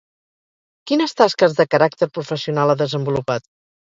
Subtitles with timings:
[0.91, 3.51] Quines tasques de caràcter professional ha desenvolupat?